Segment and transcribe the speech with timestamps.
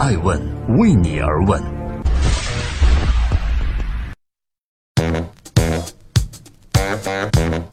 [0.00, 0.40] 爱问
[0.78, 1.62] 为你而问。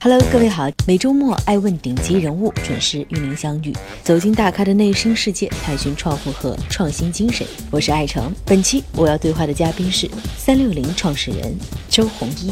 [0.01, 7.47] Hello，各位好，每周末爱问顶级人物准时与您相遇，走进大咖的内心世界，探寻创富和创新精神。
[7.71, 11.57] 我是爱成，本期我要对话的嘉宾是三六零创始人
[11.89, 12.51] 周鸿祎。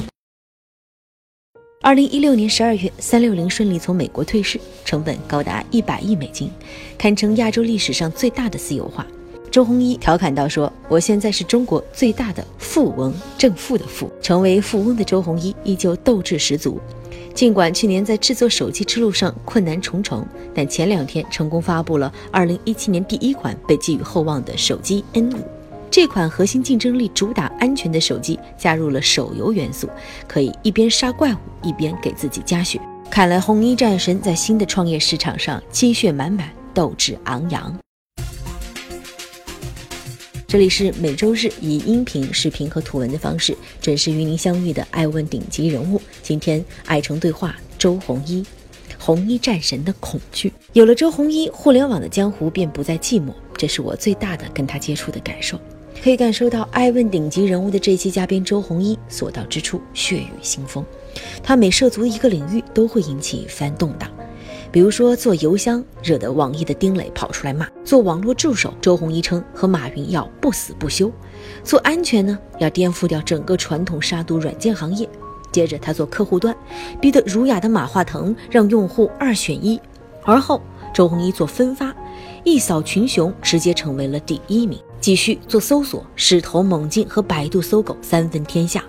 [1.81, 6.49] 二零一六年十二月，三六零顺利从美国退市，成本高达一百亿美金，
[6.97, 9.05] 堪称亚洲历史上最大的私有化。
[9.55, 16.77] 周鸿祎调侃道：“说我现在是中国最大的富翁，正负的富。”成为富翁的周鸿祎依旧斗志十足。
[17.33, 25.39] 尽管去年在制作手机之路上困难重重，但前两天成功发布了二零一七年第一款被寄予厚望的手机 N 五。
[25.89, 29.87] 这款核心竞争力、主打安全的手机加入了手游元素，
[30.27, 32.77] 可以一边杀怪物一边给自己加血。
[33.09, 37.73] 看来红衣战神在新的创业市场上积血满满，斗志昂扬。
[40.55, 46.01] 这里是每周日以音频、视频和图文的方式准时与您相遇的爱问顶级人物。
[46.23, 48.41] 今天爱成对话周鸿祎，
[48.97, 50.53] 红衣战神的恐惧。
[50.71, 55.59] 有了周鸿祎，互联网的江湖便不再寂寞，这是我最大的跟他接触的感受。
[56.01, 60.85] 可以感受到爱问顶级人物的这期嘉宾周鸿祎所到之处血雨腥风，
[61.43, 64.09] 他每涉足一个领域都会引起一番动荡。
[64.75, 71.09] 比如说做邮箱，惹得网易的丁磊跑出来骂；做网络助手，周鸿祎称和马云要不死不休；
[71.63, 75.07] 做安全呢，要颠覆掉整个传统杀毒软件行业。
[75.49, 76.53] 接着他做客户端，
[76.99, 79.79] 逼得儒雅的马化腾让用户二选一。
[80.25, 80.61] 而后
[80.93, 81.95] 周鸿祎做分发，
[82.43, 84.77] 一扫群雄，直接成为了第一名。
[84.99, 88.83] 继续做搜索，势头猛进，和百度、搜狗三分天下。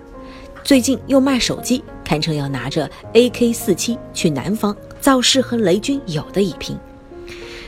[0.65, 4.77] 最近又卖手机，堪称要拿着 AK 四七去南方
[5.07, 6.77] 造势，和雷军有的一拼。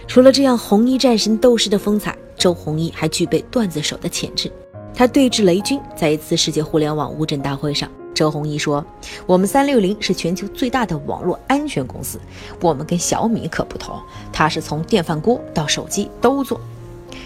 [0.09, 4.51] 除了这样红衣战神斗士的风采，周鸿祎还具备段子手的潜质。
[4.93, 8.85] 他对峙雷军，在一次世界互联网乌镇大会上，周鸿祎说
[9.25, 12.19] ：“我们三六零是全球最大的网络安全公司，
[12.61, 13.97] 我们跟小米可不同，
[14.33, 16.61] 它是从电饭锅到手机都做。”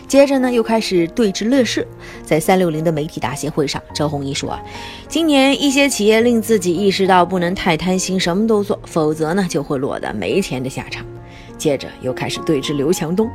[0.06, 1.86] 接着呢，又开始对峙乐视。
[2.22, 4.62] 在三六零的媒体大协会上，周鸿祎说：“啊，
[5.08, 11.04] 今年一些企业令自己意识到不能太贪心，什么都做，否则呢就会落得没钱的下场。”
[11.56, 13.30] 接着又开始对峙刘强东。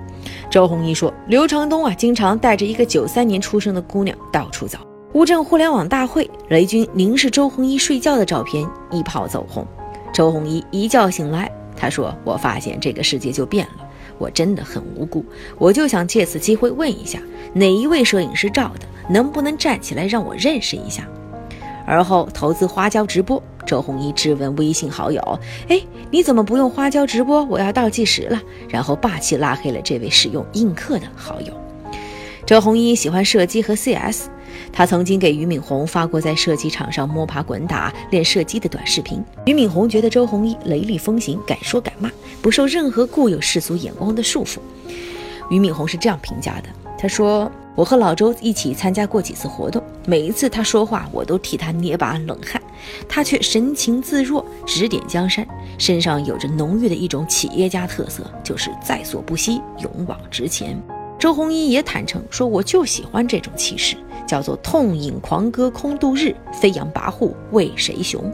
[0.49, 4.77] 周鸿祎说：“刘强东啊，经常带着一个九三年出生的姑娘到处走。”
[5.13, 9.65] 乌镇互联网大会，雷军凝视周鸿祎睡觉的照片一炮走红。
[10.13, 13.86] 周鸿祎一觉醒来，他说：“我发现这个世界就变了。”
[14.17, 15.23] 我真的很无辜，
[15.57, 17.19] 我就想借此机会问一下，
[17.53, 21.07] 哪一位摄影师照的，能不能站起来让我认识一下？
[21.85, 25.21] 而后投资花椒直播，周鸿祎质问微信好友
[25.69, 27.43] ：“哎，你怎么不用花椒直播？
[27.45, 31.53] 我要倒计时了。”然后霸气拉黑了这位使用映客的好友。
[32.45, 34.27] 周鸿祎喜欢射击和 CS。
[34.71, 39.23] 他曾经给俞敏洪发过在射击场上摸爬滚打练射击的短视频。
[39.45, 42.11] 俞敏洪觉得周鸿祎雷厉风行，敢说敢骂，
[42.41, 44.57] 不受任何固有世俗眼光的束缚。
[45.49, 46.69] 俞敏洪是这样评价的
[46.99, 52.61] ：“他说，我和老周一起参加过几次活动，每一次他说话，我都替他捏把冷汗，
[53.07, 60.77] 他却神情自若，指点江山，身上有着浓郁的一种企业家特色，就是在所不惜，勇往直前。”
[61.17, 63.95] 周鸿祎也坦诚说：“我就喜欢这种气势。”
[64.27, 68.31] 叫做痛饮狂歌空度日，飞扬跋扈为谁雄？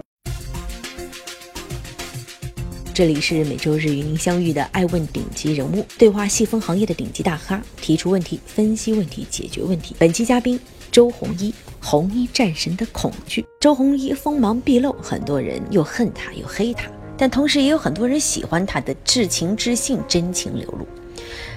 [2.96, 9.96] 这里是每周日与您相遇的爱问顶级人物，对话细分行业的顶级大咖，提出问题，分析问题，解决问题。
[9.98, 10.59] 本期嘉宾
[10.92, 13.46] 周鸿祎，红衣战神的恐惧。
[13.60, 16.88] 周鸿祎锋芒毕露，很多人又恨他又黑他，
[17.18, 20.88] 但同时也有很多人喜欢他的至情至性，真情流露。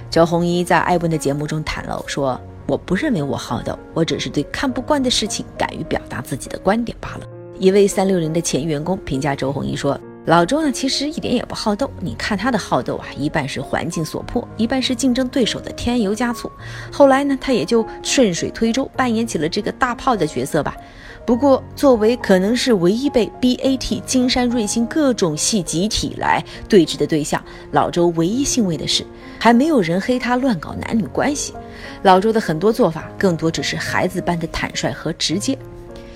[0.09, 2.39] 周鸿祎在爱问的节目中袒露说。
[2.67, 7.21] 我不认为我好斗，我只是对看不惯的事情敢于表达自己的观点罢了。
[7.57, 11.89] 一位三六零的前员工评价周鸿祎说：“老周呢，其实一点也不好斗。
[12.01, 16.51] 你看他的好斗啊，一半是环境所迫，一半是竞争对手的添油加醋。
[16.91, 20.75] 后来呢，他也就顺水推舟，扮演起了这个大炮的角色吧。”
[21.27, 29.05] 不过，作为可能是唯一被 BAT、金山瑞星各种系集体来对峙的对象，老周唯一欣慰的是，
[29.37, 31.53] 还没有人黑他乱搞男女关系。
[32.01, 35.57] 老周的很多做法，更多只是孩子般的坦率和直接。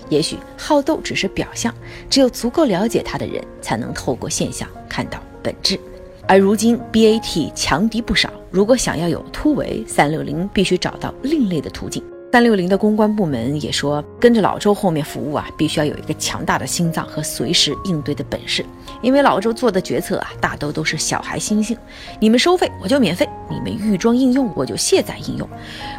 [0.07, 1.75] 也许好斗只是表象，
[2.09, 5.77] 只有足够了解他的人，才能透过现象看到本质。
[6.25, 12.01] 而如今 BAT 强敌不少，如果想要有突围，三六零必须找到另类的途径。
[12.31, 18.65] 三六零的公关部门也说，跟着老周后面服务啊，必须要有一个强大的心脏和随时应对的本事。
[19.01, 21.77] 因为老周做的决策啊，大都都是小孩心性。
[22.21, 25.49] 你们收费我就免费，你们预装应用我就卸载应用。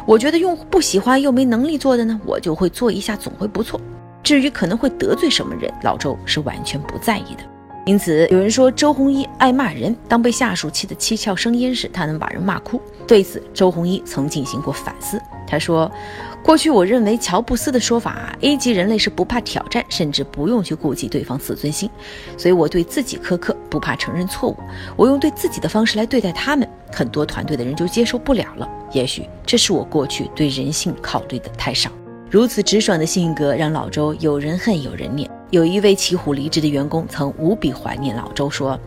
[0.07, 3.79] 我觉得用户不喜欢又没能力做的呢，我就会做一下，总会不错。
[4.23, 7.43] 至于可能会得罪什么人，老周是完全不在意的。
[7.85, 12.81] 因此，有人说周鸿祎爱骂人，当被下属气得七窍生烟时，他能把人骂哭。
[13.05, 15.21] 对此，周鸿祎曾进行过反思。
[15.45, 15.91] 他说
[16.41, 21.89] ：“过去我认为乔布斯的说法，A 级人类是不怕挑战，甚至不用去顾及对方自尊心，
[22.37, 24.55] 所以我对自己苛刻，不怕承认错误。
[24.95, 28.69] 我用对自己的方式来对待他们，很多团队的人就接受不了了。
[28.93, 31.91] 也许这是我过去对人性考虑的太少。
[32.31, 38.79] 如此直爽的性格，让老周有人恨有人念。”有一位骑虎离职的员工曾无比怀念老周，说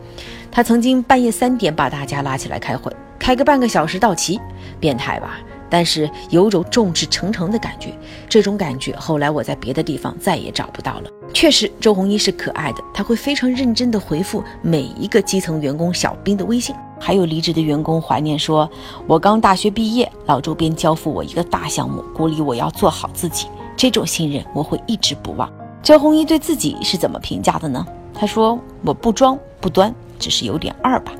[0.51, 4.37] 他曾经半夜三点把大家拉起来开会，开个半个小时到齐，
[4.77, 5.39] 变态吧？
[5.69, 7.97] 但是有种众志成城的感觉，
[8.27, 11.09] 这种感觉后来我在别的地方再也找不到了。
[11.33, 16.75] 确实，周鸿祎是可爱的，他会非常认真地回复每一个基层员工小兵的微信。
[16.99, 18.69] 还有离职的员工怀念说
[19.07, 23.47] ：“我刚大学毕业，老周便交付我一个大项目，鼓励我要做好自己，
[23.77, 25.49] 这种信任我会一直不忘。”
[25.87, 27.87] 周鸿祎对自己是怎么评价的呢？
[28.13, 31.13] 他说：“我不装不端，只是有点二吧。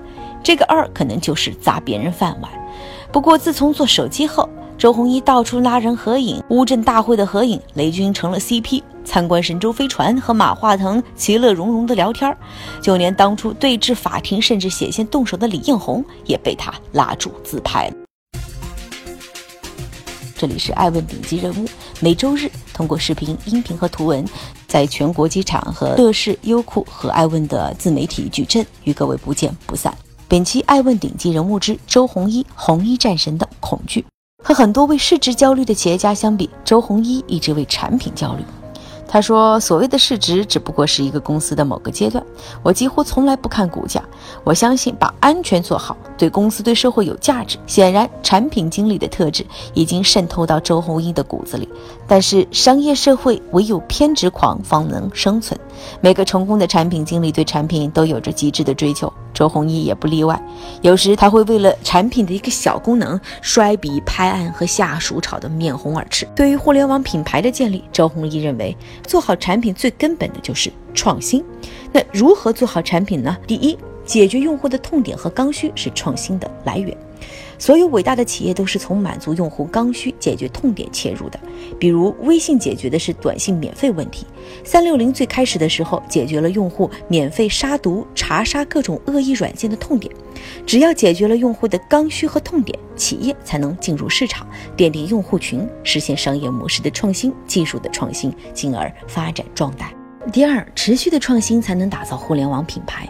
[0.44, 2.52] 这个二可能就是砸别人饭碗。
[3.10, 12.38] 不过自从做手机后，周鸿祎到处拉人合影，乌镇大会的合影，雷军成了 CP，参观神舟飞船和马化腾其乐融融的聊天，
[12.81, 17.94] 就连当初对峙法庭甚至险些动手的李彦宏也被他拉住自拍了。”
[20.38, 21.66] 这里是爱问顶级人物，
[22.00, 24.24] 每周日通过视频、音频和图文，
[24.68, 29.96] 在全国机场和乐视、优酷和爱问的自媒体矩阵，与各位不见不散。
[30.28, 34.06] 本期爱问顶级人物之周鸿祎，红衣战神的恐惧。
[34.44, 38.44] 和很多为市值焦虑的企业家相比，周鸿祎一直为产品焦虑。
[39.10, 42.22] 他说：“所谓的市值只不过是一个公司的某个阶段，
[42.62, 44.04] 我几乎从来不看股价。
[44.44, 47.58] 我相信把安全做好，对公司、对社会有价值。
[47.66, 51.69] 显然，产品经理的特质已经渗透到周鸿祎的骨子里。
[52.07, 55.59] 但是，商业社会唯有偏执狂方能生存。
[56.00, 60.42] 每个成功的产品经理对产品都有着极致的追求。”周鸿祎也不例外，
[60.81, 66.27] 有时他会为了产品的一个小功能摔笔拍案，和下属吵得面红耳赤。
[66.36, 68.75] 对于互联网品牌的建立，周鸿祎认为
[69.06, 71.44] 做好产品最根本的就是创新。
[71.92, 73.38] 那如何做好产品呢？
[73.45, 76.98] 第一，解决用户的痛点和刚需是创新的来源。
[77.57, 81.39] 所有伟大的企业都是从满足用户刚需、解决痛点切入的。
[81.80, 84.25] 比如，微信解决的是短信免费问题；
[84.63, 90.13] 三六零最开始的时候解决了用户免费杀毒、查杀各种恶意软件的痛点。
[90.65, 99.92] 只要解决了用户的刚需和痛点，企业才能进入市场，奠定用户群，实现商业模式的创新、技术的创新，进而发展壮大。
[100.31, 103.07] 第二，持续的创新才能打造互联网品牌。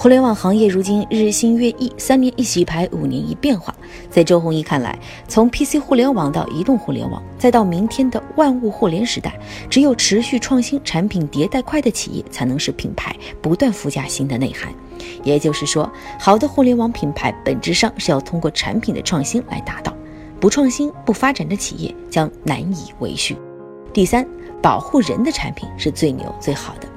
[0.00, 3.74] 互联网行业如今日新月异，三年一洗牌，五年一变化。
[4.08, 4.98] 在周鸿祎看来，
[5.28, 9.38] 从 PC 互联网到移动互联网，再到明天的万物互联时代，
[9.68, 14.72] 只有持续创新、产品迭代快的企业，才能使品牌不断附加新的内涵。
[15.22, 15.86] 也就是说，
[16.18, 19.94] 好的互联网品牌本质上是要通过产品的创新来达到，
[20.40, 23.36] 不创新、不发展的企业将难以为续。
[23.92, 24.26] 第三。
[24.62, 26.88] 保护人的产品是最牛最好的。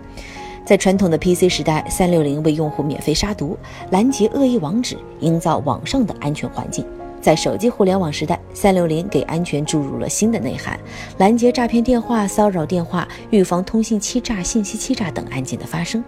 [0.65, 3.57] 在传统的 PC 时代，三六零为用户免费杀毒、
[3.91, 6.85] 拦截恶意网址，营造网上的安全环境；
[7.21, 10.79] 在手机互联网时代，三六零给安全注入了新的内涵，
[11.17, 16.01] 拦截诈骗电话、骚扰电话，预防通信欺诈、信息欺诈等案件的发生。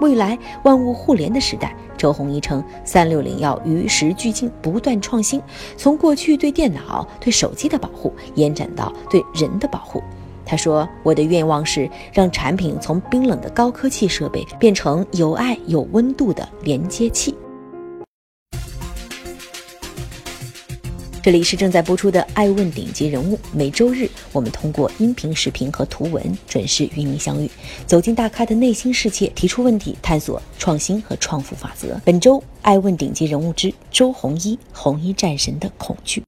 [0.00, 5.40] 未来万物互联的时代，周鸿祎称，三六零要与时俱进，不断创新，
[5.76, 10.02] 从过去对电脑、对手机的保护，延展到对人的保护。
[10.50, 17.32] 他说：“我的愿望是让产品从冰冷的高科技设备变成有爱、有温度的连接器。”
[21.22, 27.48] 这里是正在播出的《爱问顶级人物》，每周日我们通过音频、视频和图文准时与您相遇，
[27.86, 31.96] 走进大咖的内心世界，提出问题，探索创新和创富法则。
[32.04, 36.20] 本周《爱问顶级人物之周鸿祎：红衣战神的恐惧》。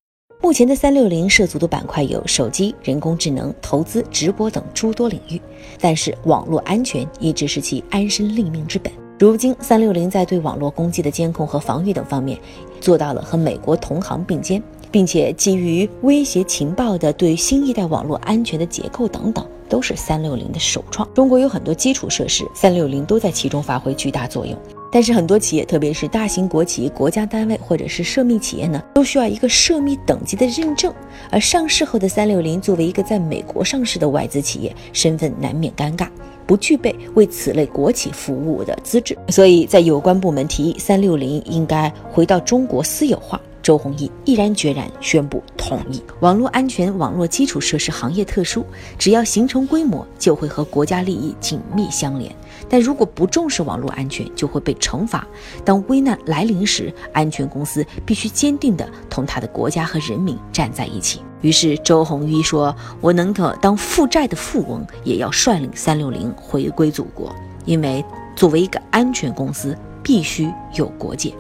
[0.43, 5.41] 目前的三六零涉足的板块有手机、人工智能、投资、直播等诸多领域，
[5.81, 8.93] 但是网络安全一直是其安身立命之本。
[9.21, 12.37] 如今，三六零在对网络攻击的监控和防御等方面，
[12.81, 21.09] 做到了和美国同行并肩，并且基于威胁情报的对新一代网络安全的结构等等，都是三六零的首创。
[21.15, 24.59] 中国有很多基础设施，三六零都在其中发挥巨大作用。
[24.93, 30.93] 但是很多企业，特别是大型国企、国家单位或者是涉密企业呢，都需要一个涉密等级的认证。
[31.31, 36.09] 而上市后的三六零作为一个在美国上市的外资企业，身份难免尴尬，
[36.47, 39.17] 不具备为此类国企服务的资质。
[39.31, 43.41] 所以在有关部门提议三六零应该回到中国私有化。
[43.63, 46.03] 周鸿祎毅然决然宣布同意。
[46.21, 48.67] 网络安全、网络基础设施行业特殊，
[48.99, 52.35] 只要形成规模，就会和国家利益紧密相连。
[52.69, 55.27] 但如果不重视网络安全，就会被惩罚。
[55.65, 61.21] 当危难来临时，安全公司必须坚定地同他的国家和人民站在一起。
[61.41, 68.05] 于是，周鸿祎说：“我宁可当负债的富翁，也要率领三六零回归祖国，因为
[68.37, 71.35] 作为一个安全公司，必须有国界。”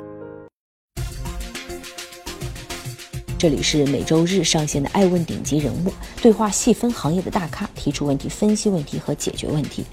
[3.43, 5.89] 这里是每周日上线的《爱问顶级人物》
[6.23, 9.85] 对话，细分行业的大咖，提出问题，分析问题和解决问题。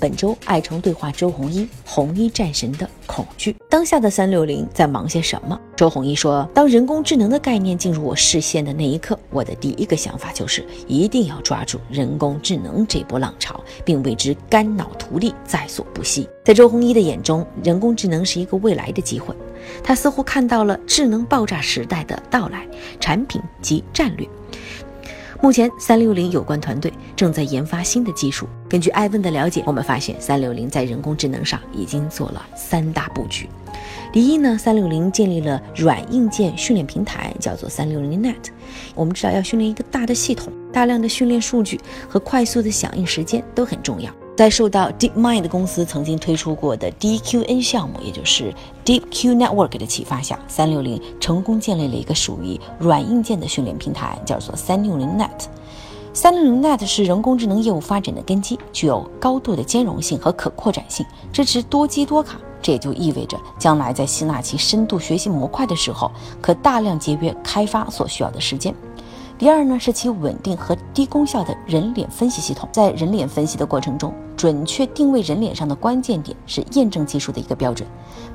[0.00, 3.54] 本周爱成对话周鸿祎，红衣战神的恐惧。
[3.68, 5.60] 当下的三六零在忙些什么？
[5.76, 19.34] 周鸿祎说：“当人工智能的概念进入我视线的那一刻，我的第一个想法就是一定要抓住人工智能这波浪潮，并为之肝脑涂地，在所不惜。”在周鸿祎的眼中，人工智能是一个未来的机会。
[19.82, 22.66] 他似乎看到了智能爆炸时代的到来，
[23.00, 24.28] 产品及战略。
[25.42, 28.48] 目前，三六零有关团队正在研发新的技术。
[28.66, 33.46] 根据艾问的了解，我们发现三六零在人工智能上已经做了三大布局。
[34.10, 38.36] 第一呢，三六零建立了软硬件训练平台，叫做三六零 Net。
[38.94, 41.78] 我们知道，要训练一个大的系统，大量的训练数据
[42.08, 44.10] 和快速的响应时间都很重要。
[44.36, 48.52] 在受到 DeepMind 公司曾经推出过的 DQN 项目，也就是
[48.84, 55.30] Deep Q Network 的启发下，三六零成功建立了一个属于软硬件的训练平台，叫做三六零 Net。
[56.12, 62.36] 三六零 Net 是人工智能业务发展的根基，具有高度的兼容性和可扩展性，支持多机多卡。
[62.60, 66.10] 这也就意味着，将来在吸纳其深度学习模块的时候，
[66.40, 68.74] 可大量节约开发所需要的时间。
[69.44, 72.66] 第二呢，是其稳定和低功效的人脸分析系统。
[72.72, 77.86] 在人脸分析的过程中，准确定位人脸上的关键点是验证技术的一个标准。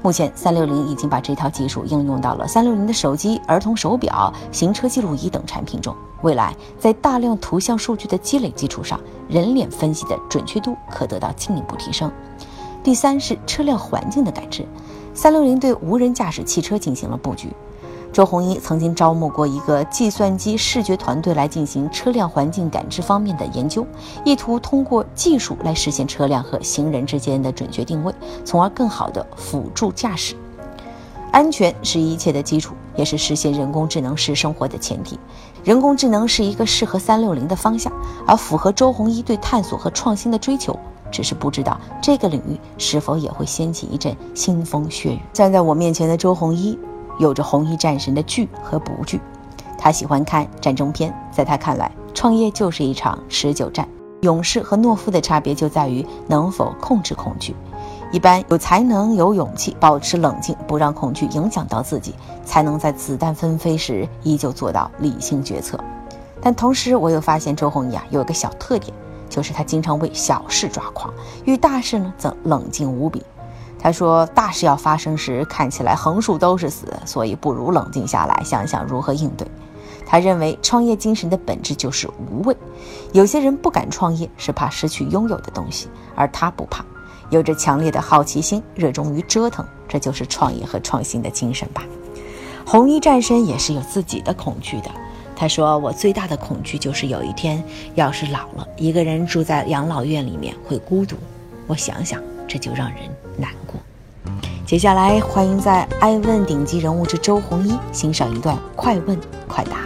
[0.03, 5.95] 目前，三六零已经把这套技术应用到了三六零的手机、儿童手表、行车记录仪等产品中。
[6.21, 12.11] 未来，在大量图像数据的积累基础上，人脸分析的准确度可得到进一步提升。
[12.83, 14.63] 第三是车辆环境的感知，
[15.15, 17.51] 三六零对无人驾驶汽车进行了布局。
[18.11, 23.85] 周鸿祎曾经招募过一个计算机视觉团队来进行车辆环境感知方面的研究，
[24.25, 28.13] 意图通过技术来实现车辆和行人之间的准确定位，
[28.43, 30.35] 从而更好地辅助驾驶。
[31.31, 35.17] 安全是一切的基础，也是实现人工智能式生活的前提。
[35.63, 37.93] 人工智能是一个适合三六零的方向，
[38.25, 40.77] 而符合周鸿祎对探索和创新的追求。
[41.11, 45.19] 只是不知道这个领域是否也会掀起一阵腥风血雨。
[45.33, 46.77] 站在我面前的周鸿祎。
[47.19, 49.21] 有着红衣战神的惧和不惧，
[49.77, 53.87] 他喜欢看战争片，在他看来，创业就是一场持久战。
[54.21, 57.55] 勇士和懦夫的差别就在于能否控制恐惧。
[58.11, 65.79] 一般有才能、有勇气，保持冷静，不让恐惧影响到自己，才能在子弹纷飞时依旧做到理性决策。
[66.41, 68.93] 但同时，我又发现周鸿祎啊有一个小特点，
[69.29, 71.13] 就是他经常为小事抓狂，
[71.45, 73.23] 遇大事呢则冷静无比。
[73.81, 79.47] 他说：“大事要发生时，看起来横竖都是死，所以不如冷静下来，想想如何应对。”
[80.05, 82.57] 他认为创业精神的本质就是无畏。
[83.13, 86.83] 有些人不敢创业，是怕失去拥有的东西，而他不怕，
[87.29, 91.83] 有着强烈的好奇心，热衷于折腾，这就是创业和创新的精神吧。
[92.65, 94.91] 红衣战神也是有自己的恐惧的。
[95.37, 97.63] 他说：“我最大的恐惧就是有一天，
[97.95, 101.15] 要是老了，一个人住在养老院里面会孤独。
[101.65, 102.97] 我想想。”这就让人
[103.39, 103.79] 难过。
[104.65, 109.77] 接下来，欢迎在《爱问顶级人物之周鸿祎》欣赏一段快问快答。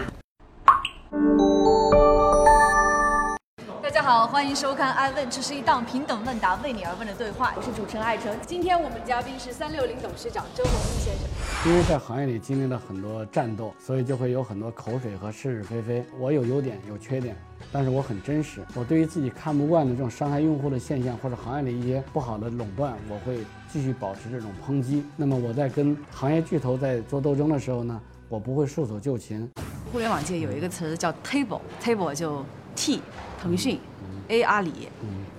[3.81, 7.53] 大家好，欢迎收看《爱问》，这是一档平等问答、为你而问的对话。
[7.55, 11.71] 我是主持人艾诚，今天我们嘉宾是三六零董事长周鸿祎先生。
[11.71, 16.03] 因为在行业里经历了很多战斗，所以就会有很多口水和是是非非。
[16.19, 17.37] 我有优点，有缺点。
[17.73, 25.03] 但是我很真实，我对于自己看不惯的这种伤害用户的现象，或者行业里一些不好的垄断，我会继续保持这种抨击。
[25.17, 27.99] 那么我在跟行业巨头在做斗争的时候呢，
[28.29, 29.49] 我不会束手就擒。
[29.91, 33.01] 互联网界有一个词叫 table，table 就 T
[33.41, 33.79] 腾讯
[34.27, 34.71] ，A 阿里，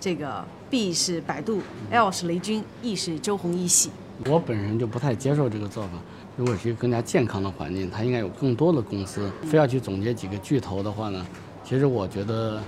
[0.01, 1.61] 这个 B 是百度
[1.93, 3.93] ，L 是雷军，E 是周鸿祎系。
[4.27, 5.91] 我本人就不太接受这个做法。
[6.37, 9.31] 如果是一个更加健康的环境，它应该有更多的公司。
[9.45, 11.25] 非要去总结几个巨头的话呢？
[11.65, 12.61] 其实我觉得，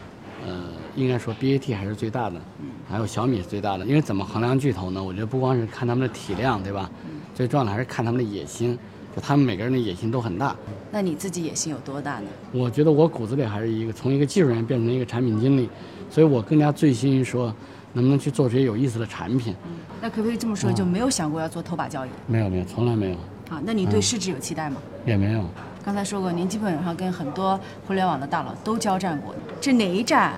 [0.46, 0.64] 呃，
[0.96, 2.40] 应该说 BAT 还是最大的，
[2.88, 3.84] 还有小米是最大的。
[3.84, 5.02] 因为怎么衡量巨头呢？
[5.04, 6.90] 我觉得不光是看他们的体量，对吧？
[7.34, 8.76] 最重要的还是看他们的野心，
[9.14, 10.56] 就他们每个人的野心都很大。
[10.90, 12.28] 那你自己野心有多大呢？
[12.52, 15.68] 我觉得我骨子里还是一个从一个技术人员变成一个产品经理，
[16.10, 17.54] 所以我更加醉心于说
[17.92, 19.54] 能不能去做这些有意思的产品。
[20.00, 22.08] 那可不可以这么说，就没有想过要做头把交椅？
[22.26, 23.16] 没有没有，从来没有，
[23.48, 24.76] 啊，那你对市值有期待吗？
[25.04, 25.44] 也没有。
[25.84, 30.34] 刚才说过，您基本上跟很多互联网的大佬都交战过，这哪一战，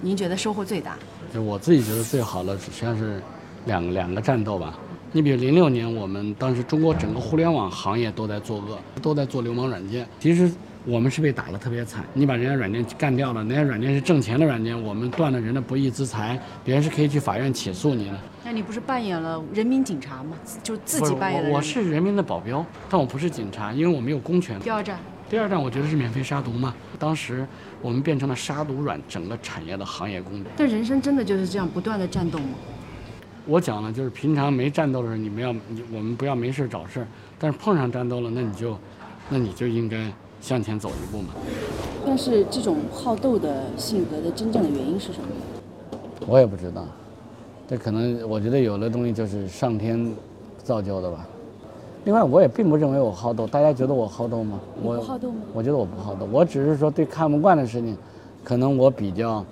[0.00, 0.96] 您觉得收获最大？
[1.32, 3.22] 就我自己觉得最好的，实际上是
[3.66, 4.78] 两两个战斗吧。
[5.14, 10.08] 你比如零六年，我们当时中国整个互联网行业都在作恶，都在做流氓软件。
[10.18, 10.50] 其实
[10.86, 18.18] 我们是被打得特别惨，你把人家软件干掉了，人家软件是挣钱的软件，我们断了人的不义之财，别人是可以去法院起诉你的。
[18.52, 20.36] 那你不是扮演了人民警察吗？
[20.62, 21.48] 就自己扮演了。
[21.48, 24.60] 我我是人民的保镖，但我不是警察，因为我没有公权。
[24.60, 24.98] 第二站，
[25.30, 26.74] 第二站我觉得是免费杀毒嘛。
[26.98, 27.46] 当时
[27.80, 30.50] 我们变成了杀毒软整个产业的行业公敌。
[30.54, 32.44] 但人生真的就是这样不断的战斗吗？
[33.46, 37.06] 我讲了，就是平常没战斗的时候，你们要你我们不要没事找事儿，
[37.38, 38.76] 但是碰上战斗了，那你就，
[39.30, 41.28] 那你就应该向前走一步嘛。
[42.04, 45.28] 但是这种好斗的性格的真正的原因是什么？
[46.26, 46.86] 我也不知道，
[47.68, 50.12] 这可能我觉得有的东西就是上天
[50.62, 51.26] 造就的吧。
[52.04, 54.58] 另外，我也并不认为我好斗，大家觉得我好斗吗？
[54.82, 55.36] 我不好斗吗？
[55.52, 57.96] 我觉得我不好斗，我只是说对看不惯的事情，
[58.42, 59.44] 可能我比较。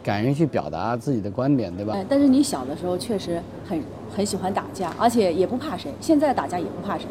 [0.00, 1.92] 敢于去表达自己的观点，对吧？
[1.92, 3.82] 哎，但是你小的时候确实很
[4.16, 5.92] 很喜欢打架，而且也不怕谁。
[6.00, 7.04] 现在打架也不怕谁。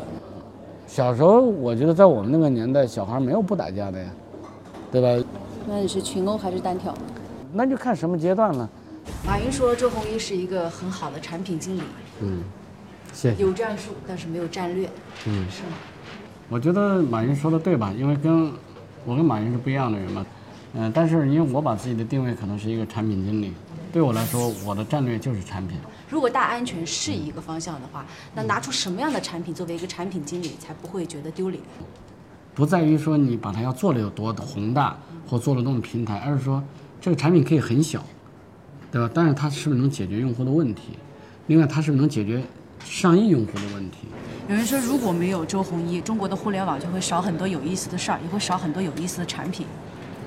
[0.87, 4.09] 小时候，我觉得在我们那个年代，小孩没有不打架的呀，
[4.91, 5.23] 对吧？
[5.69, 6.91] 那你是群殴还是单挑？
[7.53, 8.67] 那就看什么阶段了。
[9.27, 11.81] 马云说周鸿祎是一个很好的产品经理。
[12.21, 12.41] 嗯，
[13.11, 13.43] 谢谢。
[13.43, 14.89] 有战术，但是没有战略。
[15.25, 15.75] 嗯，是吗？
[16.47, 17.93] 我觉得马云说的对吧？
[17.97, 18.49] 因为跟
[19.03, 20.25] 我跟马云是不一样的人嘛。
[20.75, 23.51] 嗯，但是因为我把自己的定位可能是一个产品经理，
[23.91, 25.77] 对我来说，我的战略就是产品。
[26.09, 31.61] 如果大安全是一个方向的话，那拿出什么样的产品作为一个产品经理才不会觉得丢脸？
[32.55, 36.63] 不在于说你把它要做的有多宏大，或做的多么平台，而是说
[37.01, 38.01] 这个产品可以很小，
[38.97, 39.11] 对吧？
[39.13, 40.93] 但是它是不是能解决用户的问题？
[41.45, 42.41] 另外，它是不是能解决
[42.83, 44.07] 上亿用户的问题？
[44.49, 49.67] 有人说，如果没有周鸿祎，中国的互联网就会少很多有意思的事儿，也会少很多有意思的产品。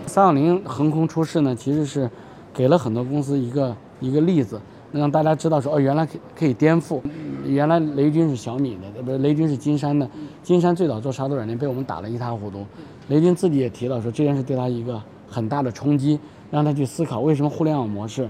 [0.07, 2.09] 三六零横空出世呢，其实是
[2.55, 4.61] 给了很多公司一个一个例子，
[4.93, 7.01] 能让大家知道说哦，原来可可以颠覆。
[7.45, 10.09] 原来雷军是小米的，不是雷军是金山的，
[10.45, 12.65] 金山最早做杀毒软件被我们打得一塌糊涂。
[13.09, 18.29] 雷军自己也提到说，这件事对他一个很大的冲击，让他去思考为什么互联网模式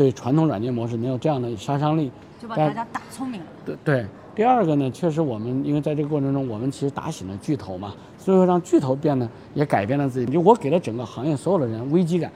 [0.00, 2.10] 对传统软件模式没有这样的杀伤力，
[2.40, 3.46] 就把大家打聪明了。
[3.66, 4.06] 对对。
[4.34, 10.32] 第二个呢，确实我们因为在这个过程中，我们其实打醒了巨头嘛，所以说让巨头变得也改变了自己。
[10.32, 12.32] 就我给了整个行业所有的人危机感。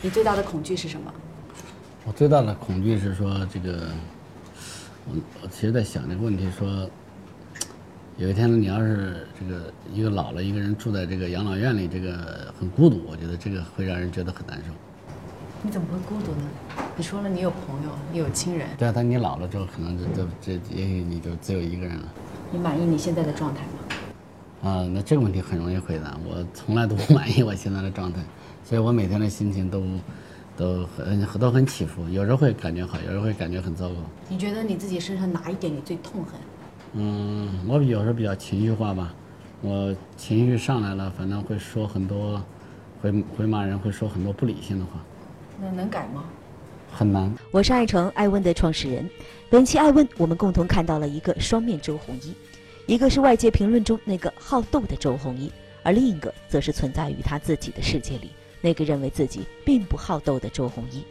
[0.00, 1.12] 你最大的恐惧是什么？
[2.06, 3.90] 我最大的恐惧是说这个，
[5.10, 6.88] 我我其实在想这个问题，说
[8.16, 14.72] 有一天你要是这个一个老了一个人住在这个养老院里，这个很孤独，我觉得这个会让人觉得很难受。
[15.62, 16.42] 你怎么会孤独呢？
[16.96, 18.68] 你说了，你有朋友，你有亲人。
[18.78, 22.08] 对啊，但你老了之后，可能就就这，也许你就只有一个人了。
[22.52, 24.70] 你满意你现在的状态吗？
[24.70, 26.16] 啊，那这个问题很容易回答。
[26.24, 28.20] 我从来都不满意我现在的状态，
[28.64, 29.82] 所以我每天的心情都
[30.56, 33.94] 都很都很起伏，有时候会感觉好，有时候会感觉很糟糕。
[34.28, 36.40] 你觉得你自己身上哪一点你最痛恨？
[36.92, 39.12] 嗯，我有时候比较情绪化吧，
[39.60, 42.40] 我情绪上来了，反正会说很多，
[43.02, 44.92] 会会骂人，会说很多不理性的话。
[45.60, 46.24] 那能改吗？
[46.92, 47.32] 很难。
[47.50, 49.08] 我是爱成爱问的创始人。
[49.48, 52.34] 本期爱问，我们共同看到了一个双面周鸿祎，
[52.86, 55.50] 一个是外界评论中那个好斗的周鸿祎，
[55.82, 61.04] 而另一个则是存在于他自己的世界里那个认为自己并不好斗的周鸿祎。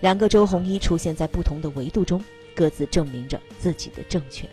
[0.00, 2.22] 两个周鸿祎出现在不同的维度中，
[2.54, 4.48] 各自证明着自己的正确。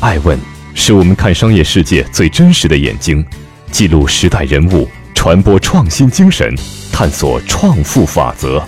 [0.00, 0.38] 爱问
[0.74, 3.24] 是我们看商业世界最真实的眼睛，
[3.70, 4.86] 记录时代人物。
[5.22, 6.50] 传播创新精神，
[6.90, 8.58] 探索创富法则。